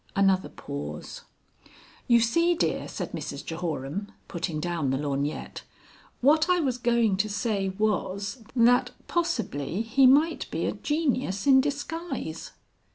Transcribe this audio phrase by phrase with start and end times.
[0.15, 1.21] Another pause.
[2.07, 5.61] "You see, dear," said Mrs Jehoram, putting down the lorgnette.
[6.21, 11.61] "What I was going to say was, that possibly he might be a genius in
[11.61, 12.51] disguise."